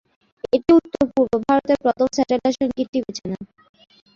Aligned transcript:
এটি 0.53 0.71
উত্তর-পূর্ব 0.79 1.31
ভারতের 1.45 1.77
প্রথম 1.83 2.07
স্যাটেলাইট 2.15 2.55
সঙ্গীত 2.59 2.87
টিভি 2.93 3.11
চ্যানেল। 3.17 3.41